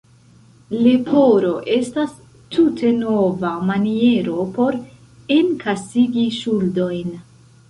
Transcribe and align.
Leporo 0.85 1.51
estas 1.75 2.15
tute 2.55 2.93
nova 3.03 3.51
maniero 3.69 4.39
por 4.57 4.79
enkasigi 5.37 6.27
ŝuldojn. 6.41 7.15